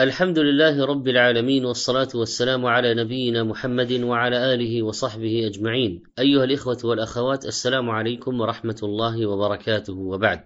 الحمد 0.00 0.38
لله 0.38 0.84
رب 0.84 1.08
العالمين 1.08 1.64
والصلاة 1.64 2.08
والسلام 2.14 2.66
على 2.66 2.94
نبينا 2.94 3.44
محمد 3.44 3.92
وعلى 3.92 4.54
آله 4.54 4.82
وصحبه 4.82 5.46
أجمعين. 5.46 6.02
أيها 6.18 6.44
الإخوة 6.44 6.78
والأخوات 6.84 7.44
السلام 7.44 7.90
عليكم 7.90 8.40
ورحمة 8.40 8.76
الله 8.82 9.26
وبركاته 9.26 9.92
وبعد. 9.92 10.44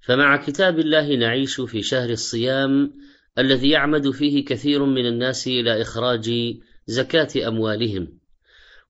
فمع 0.00 0.36
كتاب 0.36 0.78
الله 0.78 1.16
نعيش 1.16 1.60
في 1.60 1.82
شهر 1.82 2.10
الصيام 2.10 2.92
الذي 3.38 3.70
يعمد 3.70 4.10
فيه 4.10 4.44
كثير 4.44 4.84
من 4.84 5.06
الناس 5.06 5.46
إلى 5.46 5.82
إخراج 5.82 6.30
زكاة 6.86 7.48
أموالهم. 7.48 8.08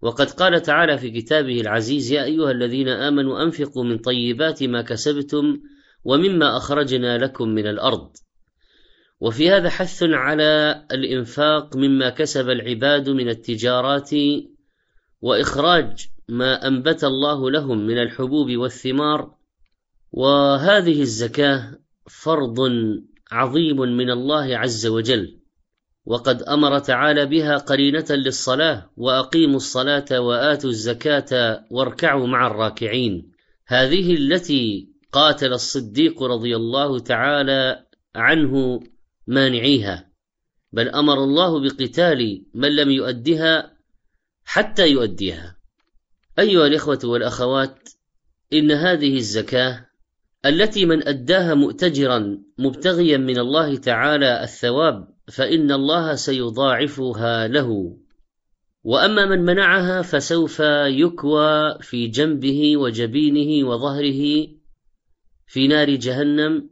وقد 0.03 0.31
قال 0.31 0.63
تعالى 0.63 0.99
في 0.99 1.11
كتابه 1.11 1.61
العزيز: 1.61 2.13
يا 2.13 2.25
أيها 2.25 2.51
الذين 2.51 2.89
آمنوا 2.89 3.43
أنفقوا 3.43 3.85
من 3.85 3.99
طيبات 3.99 4.63
ما 4.63 4.83
كسبتم 4.83 5.61
ومما 6.05 6.57
أخرجنا 6.57 7.19
لكم 7.19 7.49
من 7.49 7.67
الأرض. 7.67 8.11
وفي 9.21 9.51
هذا 9.51 9.69
حث 9.69 10.03
على 10.03 10.85
الإنفاق 10.91 11.77
مما 11.77 12.11
كسب 12.11 12.51
العباد 12.51 13.09
من 13.09 13.29
التجارات 13.29 14.11
وإخراج 15.21 16.09
ما 16.29 16.67
أنبت 16.67 17.05
الله 17.05 17.51
لهم 17.51 17.87
من 17.87 17.99
الحبوب 17.99 18.51
والثمار 18.51 19.35
وهذه 20.13 21.01
الزكاة 21.01 21.79
فرض 22.11 22.59
عظيم 23.31 23.77
من 23.77 24.11
الله 24.11 24.59
عز 24.59 24.87
وجل 24.87 25.41
وقد 26.07 26.43
أمر 26.43 26.79
تعالى 26.79 27.27
بها 27.27 27.57
قرينة 27.57 28.07
للصلاة 28.11 28.91
وأقيموا 28.97 29.57
الصلاة 29.57 30.21
وآتوا 30.21 30.71
الزكاة 30.71 31.65
واركعوا 31.71 32.27
مع 32.27 32.47
الراكعين. 32.47 33.33
هذه 33.67 34.15
التي 34.15 34.89
قاتل 35.13 35.53
الصديق 35.53 36.23
رضي 36.23 36.57
الله 36.57 36.99
تعالى 36.99 37.85
عنه 38.15 38.81
مانعيها 39.27 40.11
بل 40.73 40.89
أمر 40.89 41.25
الله 41.25 41.61
بقتال 41.61 42.45
من 42.55 42.77
لم 42.77 42.91
يؤدها 42.91 43.77
حتى 44.45 44.89
يؤديها. 44.91 45.57
أيها 46.39 46.67
الإخوة 46.67 46.99
والأخوات 47.05 47.89
إن 48.53 48.71
هذه 48.71 49.17
الزكاة 49.17 49.87
التي 50.47 50.87
من 50.87 51.09
أداها 51.09 51.55
مؤتجرا 51.55 52.39
مبتغيا 52.59 53.17
من 53.17 53.39
الله 53.39 53.77
تعالى 53.77 54.43
الثواب 54.43 55.09
فإن 55.29 55.73
الله 55.73 56.15
سيضاعفها 56.15 57.49
له. 57.49 57.97
وأما 58.85 59.27
من 59.27 59.45
منعها 59.45 60.03
فسوف 60.03 60.61
يكوى 60.87 61.79
في 61.81 62.07
جنبه 62.07 62.77
وجبينه 62.77 63.69
وظهره 63.69 64.49
في 65.47 65.69
نار 65.69 65.91
جهنم 65.91 66.71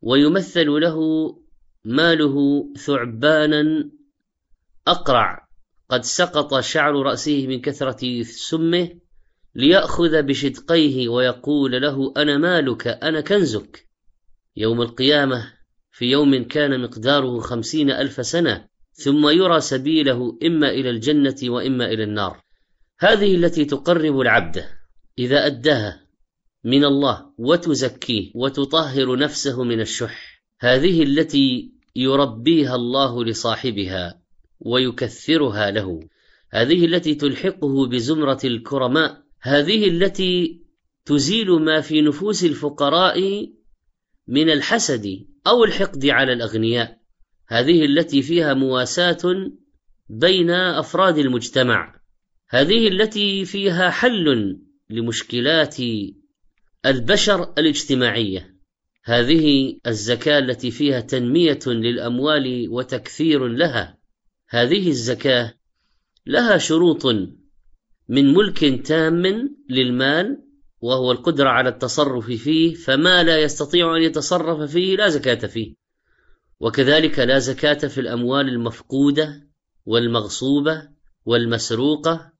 ويمثل 0.00 0.66
له 0.66 0.98
ماله 1.84 2.66
ثعبانا 2.76 3.90
أقرع. 4.86 5.48
قد 5.88 6.04
سقط 6.04 6.60
شعر 6.60 6.94
رأسه 6.94 7.46
من 7.46 7.60
كثرة 7.60 8.22
سمه 8.22 8.90
ليأخذ 9.54 10.22
بشدقيه 10.22 11.08
ويقول 11.08 11.82
له 11.82 12.12
أنا 12.16 12.38
مالك 12.38 12.86
أنا 12.86 13.20
كنزك. 13.20 13.88
يوم 14.56 14.82
القيامة 14.82 15.52
في 15.92 16.04
يوم 16.04 16.44
كان 16.44 16.80
مقداره 16.80 17.38
خمسين 17.40 17.90
ألف 17.90 18.26
سنة 18.26 18.68
ثم 18.92 19.28
يرى 19.28 19.60
سبيله 19.60 20.38
إما 20.42 20.70
إلى 20.70 20.90
الجنة 20.90 21.36
وإما 21.44 21.84
إلى 21.84 22.04
النار. 22.04 22.42
هذه 22.98 23.34
التي 23.34 23.64
تقرب 23.64 24.20
العبد 24.20 24.64
إذا 25.18 25.46
أداها 25.46 26.00
من 26.64 26.84
الله 26.84 27.32
وتزكيه 27.38 28.32
وتطهر 28.34 29.16
نفسه 29.16 29.64
من 29.64 29.80
الشح. 29.80 30.31
هذه 30.62 31.02
التي 31.02 31.72
يربيها 31.96 32.74
الله 32.74 33.24
لصاحبها 33.24 34.22
ويكثرها 34.60 35.70
له. 35.70 36.00
هذه 36.50 36.84
التي 36.84 37.14
تلحقه 37.14 37.86
بزمرة 37.86 38.40
الكرماء. 38.44 39.22
هذه 39.40 39.88
التي 39.88 40.60
تزيل 41.04 41.50
ما 41.50 41.80
في 41.80 42.02
نفوس 42.02 42.44
الفقراء 42.44 43.48
من 44.28 44.50
الحسد 44.50 45.26
أو 45.46 45.64
الحقد 45.64 46.06
على 46.06 46.32
الأغنياء. 46.32 46.98
هذه 47.48 47.84
التي 47.84 48.22
فيها 48.22 48.54
مواساة 48.54 49.50
بين 50.08 50.50
أفراد 50.50 51.18
المجتمع. 51.18 52.00
هذه 52.48 52.88
التي 52.88 53.44
فيها 53.44 53.90
حل 53.90 54.58
لمشكلات 54.90 55.76
البشر 56.86 57.52
الاجتماعية. 57.58 58.61
هذه 59.04 59.78
الزكاة 59.86 60.38
التي 60.38 60.70
فيها 60.70 61.00
تنمية 61.00 61.58
للأموال 61.66 62.66
وتكثير 62.68 63.46
لها. 63.48 63.98
هذه 64.48 64.88
الزكاة 64.88 65.54
لها 66.26 66.58
شروط 66.58 67.06
من 68.08 68.34
ملك 68.34 68.86
تام 68.86 69.22
للمال 69.70 70.42
وهو 70.80 71.12
القدرة 71.12 71.48
على 71.48 71.68
التصرف 71.68 72.26
فيه 72.26 72.74
فما 72.74 73.22
لا 73.22 73.38
يستطيع 73.38 73.96
أن 73.96 74.02
يتصرف 74.02 74.70
فيه 74.70 74.96
لا 74.96 75.08
زكاة 75.08 75.46
فيه. 75.46 75.74
وكذلك 76.60 77.18
لا 77.18 77.38
زكاة 77.38 77.88
في 77.88 78.00
الأموال 78.00 78.48
المفقودة 78.48 79.48
والمغصوبة 79.86 80.88
والمسروقة. 81.24 82.32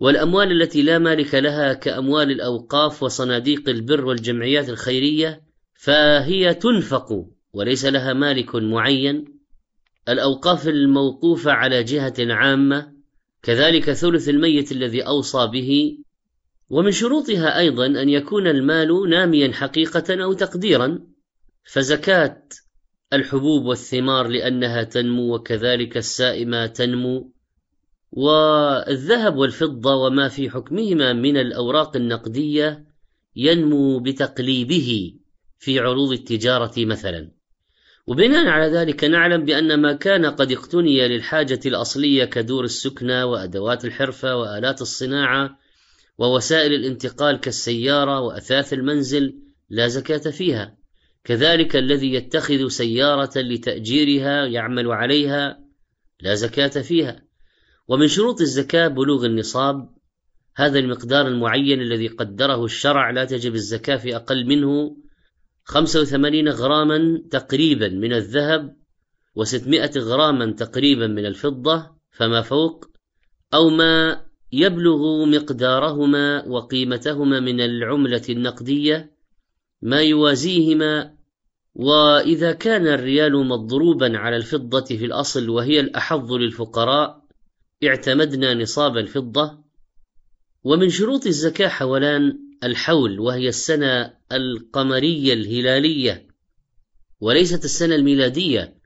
والأموال 0.00 0.62
التي 0.62 0.82
لا 0.82 0.98
مالك 0.98 1.34
لها 1.34 1.72
كأموال 1.72 2.30
الأوقاف 2.30 3.02
وصناديق 3.02 3.68
البر 3.68 4.04
والجمعيات 4.04 4.68
الخيرية 4.68 5.49
فهي 5.80 6.54
تنفق 6.54 7.26
وليس 7.52 7.84
لها 7.84 8.12
مالك 8.12 8.54
معين. 8.54 9.24
الأوقاف 10.08 10.68
الموقوفة 10.68 11.52
على 11.52 11.82
جهة 11.82 12.14
عامة 12.18 12.92
كذلك 13.42 13.92
ثلث 13.92 14.28
الميت 14.28 14.72
الذي 14.72 15.02
أوصى 15.02 15.46
به. 15.46 15.98
ومن 16.70 16.90
شروطها 16.90 17.58
أيضا 17.58 17.86
أن 17.86 18.08
يكون 18.08 18.46
المال 18.46 19.10
ناميا 19.10 19.52
حقيقة 19.52 20.22
أو 20.24 20.32
تقديرا. 20.32 20.98
فزكاة 21.64 22.42
الحبوب 23.12 23.64
والثمار 23.64 24.28
لأنها 24.28 24.82
تنمو 24.82 25.34
وكذلك 25.34 25.96
السائمة 25.96 26.66
تنمو. 26.66 27.32
والذهب 28.12 29.36
والفضة 29.36 29.94
وما 29.94 30.28
في 30.28 30.50
حكمهما 30.50 31.12
من 31.12 31.36
الأوراق 31.36 31.96
النقدية 31.96 32.84
ينمو 33.36 33.98
بتقليبه. 34.00 35.19
في 35.60 35.78
عروض 35.78 36.12
التجارة 36.12 36.72
مثلا. 36.84 37.30
وبناء 38.06 38.46
على 38.46 38.72
ذلك 38.76 39.04
نعلم 39.04 39.44
بأن 39.44 39.80
ما 39.80 39.92
كان 39.92 40.26
قد 40.26 40.52
اقتني 40.52 41.08
للحاجة 41.08 41.60
الأصلية 41.66 42.24
كدور 42.24 42.64
السكنى 42.64 43.22
وأدوات 43.22 43.84
الحرفة 43.84 44.36
وآلات 44.36 44.82
الصناعة 44.82 45.58
ووسائل 46.18 46.74
الانتقال 46.74 47.40
كالسيارة 47.40 48.20
وأثاث 48.20 48.72
المنزل 48.72 49.38
لا 49.70 49.88
زكاة 49.88 50.30
فيها. 50.30 50.76
كذلك 51.24 51.76
الذي 51.76 52.14
يتخذ 52.14 52.68
سيارة 52.68 53.32
لتأجيرها 53.36 54.46
يعمل 54.46 54.92
عليها 54.92 55.60
لا 56.20 56.34
زكاة 56.34 56.82
فيها. 56.82 57.22
ومن 57.88 58.08
شروط 58.08 58.40
الزكاة 58.40 58.88
بلوغ 58.88 59.26
النصاب 59.26 59.88
هذا 60.56 60.78
المقدار 60.78 61.26
المعين 61.26 61.80
الذي 61.80 62.08
قدره 62.08 62.64
الشرع 62.64 63.10
لا 63.10 63.24
تجب 63.24 63.54
الزكاة 63.54 63.96
في 63.96 64.16
أقل 64.16 64.46
منه 64.46 64.96
85 65.70 66.48
غراما 66.48 67.22
تقريبا 67.30 67.88
من 67.88 68.12
الذهب 68.12 68.76
و600 69.38 69.98
غراما 69.98 70.52
تقريبا 70.52 71.06
من 71.06 71.26
الفضة 71.26 71.90
فما 72.10 72.42
فوق؟ 72.42 72.90
أو 73.54 73.68
ما 73.70 74.24
يبلغ 74.52 75.24
مقدارهما 75.24 76.44
وقيمتهما 76.46 77.40
من 77.40 77.60
العملة 77.60 78.22
النقدية؟ 78.28 79.10
ما 79.82 80.00
يوازيهما؟ 80.00 81.14
وإذا 81.74 82.52
كان 82.52 82.86
الريال 82.86 83.46
مضروبا 83.46 84.18
على 84.18 84.36
الفضة 84.36 84.84
في 84.84 85.04
الأصل 85.04 85.48
وهي 85.48 85.80
الأحظ 85.80 86.32
للفقراء 86.32 87.24
اعتمدنا 87.84 88.54
نصاب 88.54 88.96
الفضة. 88.96 89.59
ومن 90.64 90.90
شروط 90.90 91.26
الزكاة 91.26 91.68
حولان 91.68 92.38
الحول 92.64 93.20
وهي 93.20 93.48
السنة 93.48 94.14
القمرية 94.32 95.32
الهلالية 95.32 96.26
وليست 97.20 97.64
السنة 97.64 97.94
الميلادية. 97.94 98.80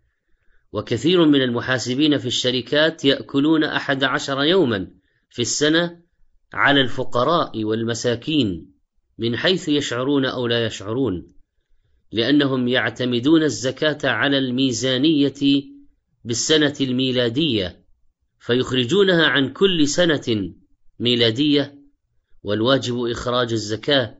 وكثير 0.73 1.25
من 1.25 1.43
المحاسبين 1.43 2.19
في 2.19 2.27
الشركات 2.27 3.05
يأكلون 3.05 3.65
أحد 3.65 4.05
عشر 4.05 4.43
يوما 4.43 4.91
في 5.31 5.43
السنة 5.43 6.01
على 6.55 6.81
الفقراء 6.81 7.65
والمساكين 7.65 8.75
من 9.19 9.37
حيث 9.37 9.69
يشعرون 9.69 10.25
أو 10.25 10.47
لا 10.47 10.67
يشعرون 10.67 11.29
لأنهم 12.13 12.69
يعتمدون 12.69 13.43
الزكاة 13.43 13.99
على 14.05 14.39
الميزانية 14.39 15.63
بالسنة 16.25 16.75
الميلادية 16.81 17.85
فيخرجونها 18.39 19.27
عن 19.27 19.53
كل 19.53 19.89
سنة 19.89 20.55
ميلادية 21.01 21.75
والواجب 22.43 23.05
إخراج 23.05 23.53
الزكاة 23.53 24.19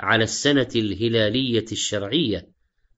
على 0.00 0.24
السنة 0.24 0.68
الهلالية 0.76 1.64
الشرعية. 1.72 2.48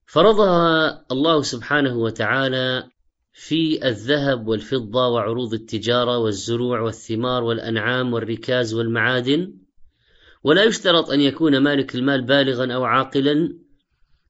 فرضها 0.07 1.05
الله 1.11 1.43
سبحانه 1.43 1.97
وتعالى 1.97 2.89
في 3.33 3.89
الذهب 3.89 4.49
والفضة 4.49 5.09
وعروض 5.09 5.55
التجارة 5.55 6.19
والزروع 6.19 6.81
والثمار 6.81 7.45
والأنعام 7.45 8.13
والركاز 8.13 8.75
والمعادن. 8.75 9.55
ولا 10.45 10.65
يشترط 10.65 11.11
أن 11.11 11.21
يكون 11.21 11.59
مالك 11.59 11.95
المال 11.95 12.23
بالغا 12.23 12.75
أو 12.75 12.85
عاقلا. 12.85 13.59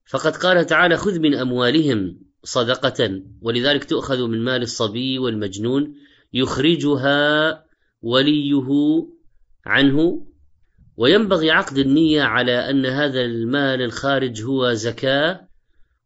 فقد 0.06 0.36
قال 0.36 0.66
تعالى 0.66 0.96
خذ 0.96 1.18
من 1.18 1.34
أموالهم 1.34 2.18
صدقة 2.44 3.22
ولذلك 3.42 3.84
تؤخذ 3.84 4.26
من 4.26 4.44
مال 4.44 4.62
الصبي 4.62 5.18
والمجنون 5.18 5.94
يخرجها 6.32 7.64
وليه 8.02 9.06
عنه 9.66 10.26
وينبغي 10.96 11.50
عقد 11.50 11.78
النية 11.78 12.22
على 12.22 12.70
أن 12.70 12.86
هذا 12.86 13.20
المال 13.20 13.82
الخارج 13.82 14.42
هو 14.42 14.72
زكاة 14.72 15.48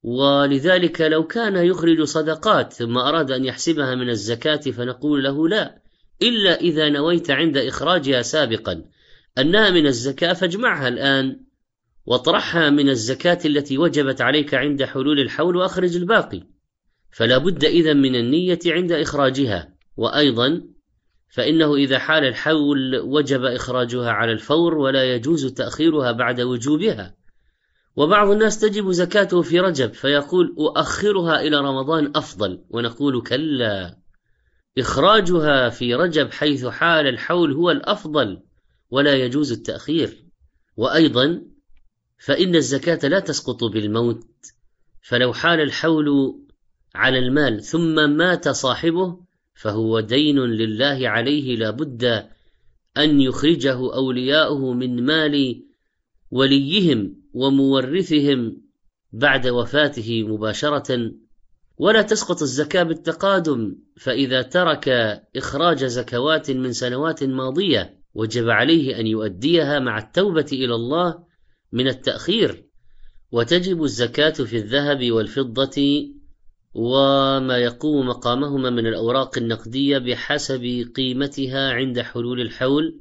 ولذلك 0.02 1.00
لو 1.00 1.26
كان 1.26 1.56
يخرج 1.56 2.02
صدقات 2.02 2.72
ثم 2.72 2.98
أراد 2.98 3.30
أن 3.30 3.44
يحسبها 3.44 3.94
من 3.94 4.08
الزكاة 4.08 4.56
فنقول 4.56 5.24
له 5.24 5.48
لا 5.48 5.86
إلا 6.22 6.60
إذا 6.60 6.88
نويت 6.88 7.30
عند 7.30 7.56
إخراجها 7.56 8.22
سابقا. 8.22 8.84
أنها 9.38 9.70
من 9.70 9.86
الزكاة 9.86 10.32
فاجمعها 10.32 10.88
الآن 10.88 11.40
واطرحها 12.06 12.70
من 12.70 12.88
الزكاة 12.88 13.38
التي 13.44 13.78
وجبت 13.78 14.20
عليك 14.20 14.54
عند 14.54 14.84
حلول 14.84 15.20
الحول 15.20 15.56
وأخرج 15.56 15.96
الباقي. 15.96 16.42
فلا 17.10 17.38
بد 17.38 17.64
إذا 17.64 17.92
من 17.92 18.14
النية 18.14 18.58
عند 18.66 18.92
إخراجها. 18.92 19.76
وأيضا 19.96 20.62
فإنه 21.28 21.74
إذا 21.74 21.98
حال 21.98 22.24
الحول 22.24 22.96
وجب 22.96 23.44
إخراجها 23.44 24.10
على 24.10 24.32
الفور 24.32 24.74
ولا 24.74 25.14
يجوز 25.14 25.46
تأخيرها 25.46 26.12
بعد 26.12 26.40
وجوبها. 26.40 27.14
وبعض 27.96 28.30
الناس 28.30 28.60
تجب 28.60 28.90
زكاته 28.90 29.42
في 29.42 29.60
رجب 29.60 29.92
فيقول 29.92 30.54
أؤخرها 30.58 31.40
إلى 31.40 31.56
رمضان 31.56 32.12
أفضل 32.16 32.64
ونقول 32.70 33.22
كلا. 33.22 33.98
إخراجها 34.78 35.68
في 35.68 35.94
رجب 35.94 36.32
حيث 36.32 36.66
حال 36.66 37.06
الحول 37.06 37.52
هو 37.52 37.70
الأفضل 37.70 38.42
ولا 38.90 39.14
يجوز 39.14 39.52
التأخير. 39.52 40.26
وأيضا 40.76 41.42
فإن 42.18 42.54
الزكاة 42.54 43.08
لا 43.08 43.20
تسقط 43.20 43.64
بالموت 43.64 44.26
فلو 45.02 45.32
حال 45.32 45.60
الحول 45.60 46.38
على 46.94 47.18
المال 47.18 47.62
ثم 47.62 48.10
مات 48.10 48.48
صاحبه 48.48 49.25
فهو 49.56 50.00
دين 50.00 50.38
لله 50.38 51.08
عليه 51.08 51.56
لا 51.56 51.70
بد 51.70 52.04
أن 52.96 53.20
يخرجه 53.20 53.94
أولياؤه 53.94 54.72
من 54.72 55.04
مال 55.04 55.62
وليهم 56.30 57.16
ومورثهم 57.32 58.62
بعد 59.12 59.46
وفاته 59.46 60.22
مباشرة. 60.22 61.12
ولا 61.78 62.02
تسقط 62.02 62.42
الزكاة 62.42 62.82
بالتقادم 62.82 63.76
فإذا 63.96 64.42
ترك 64.42 64.88
إخراج 65.36 65.84
زكوات 65.84 66.50
من 66.50 66.72
سنوات 66.72 67.24
ماضية 67.24 67.98
وجب 68.14 68.50
عليه 68.50 69.00
أن 69.00 69.06
يؤديها 69.06 69.78
مع 69.78 69.98
التوبة 69.98 70.46
إلى 70.52 70.74
الله 70.74 71.24
من 71.72 71.88
التأخير. 71.88 72.64
وتجب 73.32 73.82
الزكاة 73.82 74.30
في 74.30 74.56
الذهب 74.56 75.10
والفضة 75.12 76.06
وما 76.78 77.58
يقوم 77.58 78.08
مقامهما 78.08 78.70
من 78.70 78.86
الأوراق 78.86 79.38
النقدية 79.38 79.98
بحسب 79.98 80.92
قيمتها 80.96 81.72
عند 81.72 82.00
حلول 82.00 82.40
الحول 82.40 83.00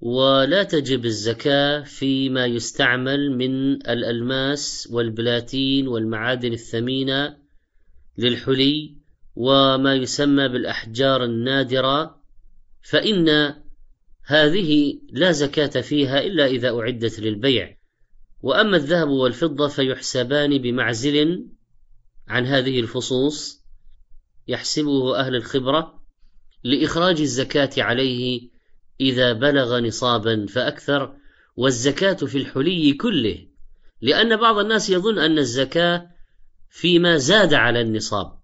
ولا 0.00 0.62
تجب 0.62 1.04
الزكاة 1.04 1.82
فيما 1.82 2.46
يستعمل 2.46 3.36
من 3.36 3.72
الألماس 3.72 4.88
والبلاتين 4.92 5.88
والمعادن 5.88 6.52
الثمينة 6.52 7.36
للحلي 8.18 8.96
وما 9.36 9.94
يسمى 9.94 10.48
بالأحجار 10.48 11.24
النادرة 11.24 12.22
فإن 12.82 13.54
هذه 14.26 14.98
لا 15.12 15.32
زكاة 15.32 15.80
فيها 15.80 16.20
إلا 16.20 16.46
إذا 16.46 16.70
أعدت 16.78 17.20
للبيع. 17.20 17.76
وأما 18.42 18.76
الذهب 18.76 19.08
والفضة 19.08 19.68
فيحسبان 19.68 20.58
بمعزل 20.58 21.46
عن 22.32 22.46
هذه 22.46 22.80
الفصوص 22.80 23.62
يحسبه 24.48 25.18
أهل 25.18 25.36
الخبرة 25.36 26.02
لإخراج 26.64 27.20
الزكاة 27.20 27.70
عليه 27.78 28.50
إذا 29.00 29.32
بلغ 29.32 29.78
نصابا 29.78 30.46
فأكثر 30.46 31.16
والزكاة 31.56 32.14
في 32.14 32.38
الحلي 32.38 32.92
كله 32.92 33.46
لأن 34.00 34.36
بعض 34.36 34.58
الناس 34.58 34.90
يظن 34.90 35.18
أن 35.18 35.38
الزكاة 35.38 36.10
فيما 36.70 37.16
زاد 37.16 37.54
على 37.54 37.80
النصاب 37.80 38.38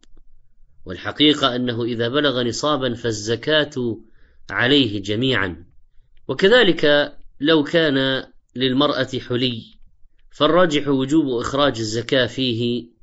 والحقيقة 0.85 1.57
أنه 1.57 1.85
إذا 1.85 2.09
بلغ 2.09 2.43
نصابا 2.43 2.95
فالزكاة 2.95 4.01
عليه 4.51 5.03
جميعا. 5.03 5.65
وكذلك 6.29 7.17
لو 7.41 7.65
كان 7.65 8.25
للمرأة 8.57 9.11
حلي 9.29 9.63
فالراجح 10.31 10.89
وجوب 10.89 11.41
إخراج 11.41 11.79
الزكاة 11.79 12.27
فيه 12.27 12.98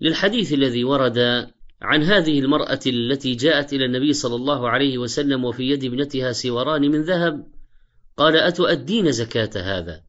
للحديث 0.00 0.52
الذي 0.52 0.84
ورد 0.84 1.48
عن 1.82 2.02
هذه 2.02 2.38
المرأة 2.38 2.80
التي 2.86 3.34
جاءت 3.34 3.72
إلى 3.72 3.84
النبي 3.84 4.12
صلى 4.12 4.34
الله 4.34 4.68
عليه 4.68 4.98
وسلم 4.98 5.44
وفي 5.44 5.62
يد 5.62 5.84
ابنتها 5.84 6.32
سوران 6.32 6.90
من 6.90 7.02
ذهب 7.02 7.46
قال 8.16 8.36
أتؤدين 8.36 9.12
زكاة 9.12 9.50
هذا؟ 9.56 10.02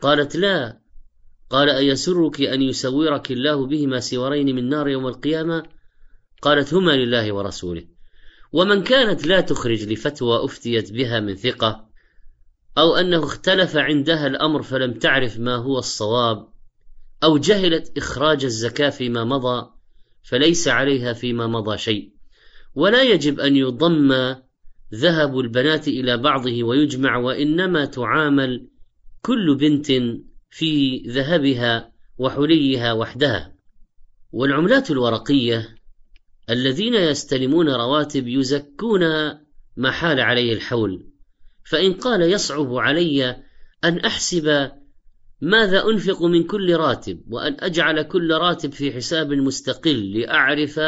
قالت 0.00 0.36
لا. 0.36 0.80
قال 1.50 1.70
أيسرك 1.70 2.40
أن 2.40 2.62
يسورك 2.62 3.30
الله 3.30 3.66
بهما 3.66 4.00
سورين 4.00 4.56
من 4.56 4.68
نار 4.68 4.88
يوم 4.88 5.06
القيامة؟ 5.06 5.62
قالت 6.42 6.74
هما 6.74 6.92
لله 6.92 7.32
ورسوله. 7.32 7.84
ومن 8.52 8.82
كانت 8.82 9.26
لا 9.26 9.40
تخرج 9.40 9.92
لفتوى 9.92 10.44
أفتيت 10.44 10.92
بها 10.92 11.20
من 11.20 11.34
ثقة 11.34 11.90
أو 12.78 12.96
أنه 12.96 13.24
اختلف 13.24 13.76
عندها 13.76 14.26
الأمر 14.26 14.62
فلم 14.62 14.92
تعرف 14.92 15.38
ما 15.38 15.56
هو 15.56 15.78
الصواب 15.78 16.48
أو 17.24 17.38
جهلت 17.38 17.92
إخراج 17.96 18.44
الزكاة 18.44 18.90
فيما 18.90 19.24
مضى 19.24 19.70
فليس 20.22 20.68
عليها 20.68 21.12
فيما 21.12 21.46
مضى 21.46 21.78
شيء. 21.78 22.10
ولا 22.74 23.02
يجب 23.02 23.40
أن 23.40 23.56
يضم 23.56 24.36
ذهب 24.94 25.38
البنات 25.38 25.88
إلى 25.88 26.16
بعضه 26.16 26.64
ويجمع 26.64 27.16
وإنما 27.16 27.84
تعامل 27.84 28.68
كل 29.22 29.54
بنت 29.54 29.92
في 30.50 30.98
ذهبها 31.06 31.92
وحليها 32.18 32.92
وحدها. 32.92 33.54
والعملات 34.32 34.90
الورقية 34.90 35.74
الذين 36.50 36.94
يستلمون 36.94 37.68
رواتب 37.68 38.28
يزكون 38.28 39.00
ما 39.76 39.90
حال 39.90 40.20
عليه 40.20 40.52
الحول. 40.52 41.06
فإن 41.64 41.92
قال 41.92 42.22
يصعب 42.22 42.74
علي 42.74 43.42
أن 43.84 43.98
أحسب 43.98 44.70
ماذا 45.40 45.84
أنفق 45.84 46.22
من 46.22 46.42
كل 46.42 46.76
راتب؟ 46.76 47.20
وأن 47.30 47.56
أجعل 47.60 48.02
كل 48.02 48.32
راتب 48.32 48.72
في 48.72 48.92
حساب 48.92 49.32
مستقل 49.32 50.20
لأعرف 50.20 50.80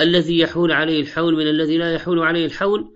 الذي 0.00 0.38
يحول 0.38 0.72
عليه 0.72 1.00
الحول 1.00 1.34
من 1.34 1.48
الذي 1.48 1.78
لا 1.78 1.92
يحول 1.92 2.18
عليه 2.18 2.46
الحول؟ 2.46 2.92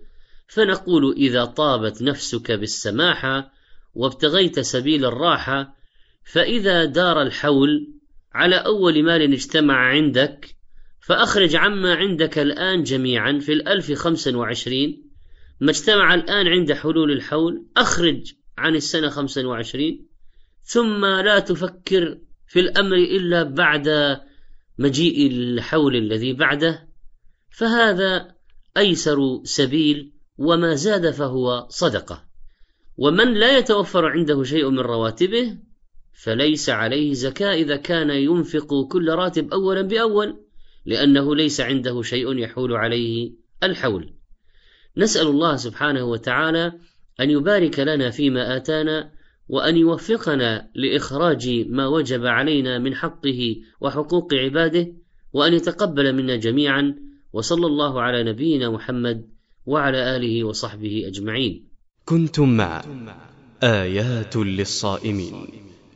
فنقول 0.49 1.15
إذا 1.17 1.45
طابت 1.45 2.03
نفسك 2.03 2.53
بالسماحة 2.53 3.53
وابتغيت 3.95 4.61
سبيل 4.61 5.05
الراحة 5.05 5.77
فإذا 6.25 6.85
دار 6.85 7.23
الحول 7.23 7.95
على 8.33 8.57
أول 8.57 9.03
مال 9.03 9.33
اجتمع 9.33 9.75
عندك 9.75 10.55
فأخرج 11.01 11.57
عما 11.57 11.95
عندك 11.95 12.39
الآن 12.39 12.83
جميعا 12.83 13.39
في 13.39 13.53
الألف 13.53 13.93
خمسا 13.93 14.37
وعشرين. 14.37 15.11
ما 15.61 15.71
اجتمع 15.71 16.15
الآن 16.15 16.47
عند 16.47 16.73
حلول 16.73 17.13
الحول 17.13 17.67
أخرج 17.77 18.33
عن 18.59 18.77
السنة 18.77 19.09
خمسا 19.09 19.47
وعشرين. 19.47 20.10
ثم 20.63 21.05
لا 21.05 21.39
تفكر 21.39 22.19
في 22.47 22.61
الأمر 22.61 22.97
إلا 22.97 23.43
بعد 23.43 23.89
مجيء 24.79 25.31
الحول 25.31 25.97
الذي 25.97 26.33
بعده 26.33 26.89
فهذا 27.51 28.35
أيسر 28.77 29.41
سبيل 29.45 30.13
وما 30.39 30.75
زاد 30.75 31.11
فهو 31.11 31.67
صدقة. 31.69 32.25
ومن 32.97 33.35
لا 33.35 33.59
يتوفر 33.59 34.07
عنده 34.07 34.43
شيء 34.43 34.71
من 34.71 34.79
رواتبه 34.79 35.59
فليس 36.13 36.71
عليه 36.71 37.13
زكاة 37.13 37.55
إذا 37.55 37.77
كان 37.77 38.11
ينفق 38.11 38.89
كل 38.93 39.11
راتب 39.11 39.53
أولا 39.53 39.83
بأول 39.83 40.45
لأنه 40.87 41.37
ليس 41.37 41.61
عنده 41.61 42.03
شيء 42.03 42.39
يحول 42.39 42.73
عليه 42.73 43.33
الحول. 43.63 44.15
نسأل 44.97 45.27
الله 45.27 45.57
سبحانه 45.57 46.05
وتعالى 46.05 46.73
أن 47.21 47.31
يبارك 47.31 47.79
لنا 47.79 48.11
فيما 48.11 48.57
آتانا 48.57 49.13
وأن 49.51 49.77
يوفقنا 49.77 50.71
لإخراج 50.75 51.45
ما 51.69 51.87
وجب 51.87 52.27
علينا 52.27 52.79
من 52.79 52.95
حقه 52.95 53.57
وحقوق 53.81 54.35
عباده 54.35 54.93
وأن 55.33 55.55
يتقبل 55.55 56.13
منا 56.13 56.37
جميعا 56.37 56.95
وصلى 57.33 57.67
الله 57.67 58.01
على 58.03 58.23
نبينا 58.25 58.71
محمد 58.71 59.19
وعلى 59.67 60.17
آله 60.17 60.45
وصحبه 60.45 61.03
أجمعين. 61.07 61.65
كنتم 62.05 62.57
مع 62.57 62.85
آيات 63.63 64.37
للصائمين 64.37 65.47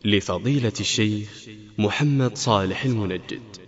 لفضيلة 0.05 0.79
الشيخ 0.81 1.49
محمد 1.79 2.37
صالح 2.37 2.85
المنجد. 2.85 3.64